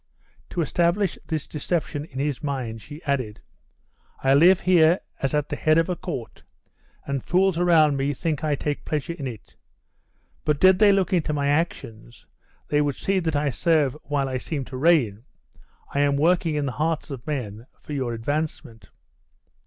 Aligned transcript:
To 0.49 0.61
establish 0.61 1.19
this 1.27 1.45
deception 1.45 2.05
in 2.05 2.17
his 2.17 2.41
mind, 2.41 2.81
she 2.81 3.03
added, 3.03 3.39
"I 4.23 4.33
live 4.33 4.61
here 4.61 4.99
as 5.21 5.35
at 5.35 5.49
the 5.49 5.55
head 5.55 5.77
of 5.77 5.89
a 5.89 5.95
court, 5.95 6.41
and 7.05 7.23
fools 7.23 7.59
around 7.59 7.97
me 7.97 8.15
think 8.15 8.43
I 8.43 8.55
take 8.55 8.83
pleasure 8.83 9.13
in 9.13 9.27
it; 9.27 9.57
but 10.43 10.59
did 10.59 10.79
they 10.79 10.91
look 10.91 11.13
into 11.13 11.33
my 11.33 11.49
actions, 11.49 12.25
they 12.69 12.81
would 12.81 12.95
see 12.95 13.19
that 13.19 13.35
I 13.35 13.51
serve 13.51 13.95
while 14.01 14.27
I 14.27 14.39
seem 14.39 14.65
to 14.65 14.75
reign. 14.77 15.21
I 15.93 15.99
am 15.99 16.17
working 16.17 16.55
in 16.55 16.65
the 16.65 16.71
hearts 16.81 17.11
of 17.11 17.27
men 17.27 17.67
for 17.79 17.93
your 17.93 18.15
advancement." 18.15 18.89